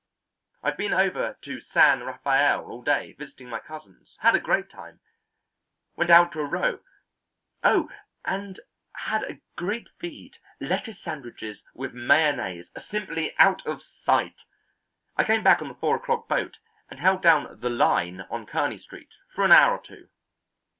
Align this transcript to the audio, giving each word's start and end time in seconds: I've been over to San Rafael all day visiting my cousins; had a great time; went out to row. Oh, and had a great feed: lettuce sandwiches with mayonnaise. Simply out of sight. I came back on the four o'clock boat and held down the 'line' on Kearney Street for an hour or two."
I've 0.63 0.77
been 0.77 0.93
over 0.95 1.37
to 1.43 1.61
San 1.61 2.01
Rafael 2.03 2.63
all 2.65 2.81
day 2.81 3.13
visiting 3.13 3.49
my 3.49 3.59
cousins; 3.59 4.17
had 4.21 4.33
a 4.33 4.39
great 4.39 4.67
time; 4.67 4.99
went 5.95 6.09
out 6.09 6.31
to 6.31 6.43
row. 6.43 6.79
Oh, 7.63 7.87
and 8.25 8.59
had 8.95 9.21
a 9.25 9.39
great 9.55 9.89
feed: 9.99 10.37
lettuce 10.59 10.99
sandwiches 11.03 11.61
with 11.75 11.93
mayonnaise. 11.93 12.71
Simply 12.79 13.35
out 13.37 13.63
of 13.67 13.83
sight. 13.83 14.39
I 15.17 15.23
came 15.23 15.43
back 15.43 15.61
on 15.61 15.67
the 15.67 15.75
four 15.75 15.97
o'clock 15.97 16.27
boat 16.27 16.57
and 16.89 16.99
held 16.99 17.21
down 17.21 17.59
the 17.59 17.69
'line' 17.69 18.21
on 18.27 18.47
Kearney 18.47 18.79
Street 18.79 19.09
for 19.35 19.45
an 19.45 19.51
hour 19.51 19.77
or 19.77 19.83
two." 19.83 20.09